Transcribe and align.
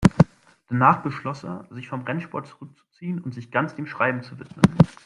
Danach 0.67 1.03
beschloss 1.03 1.43
er, 1.45 1.67
sich 1.69 1.87
vom 1.87 2.01
Rennsport 2.05 2.47
zurückzuziehen 2.47 3.21
und 3.21 3.35
sich 3.35 3.51
ganz 3.51 3.75
dem 3.75 3.85
Schreiben 3.85 4.23
zu 4.23 4.39
widmen. 4.39 4.65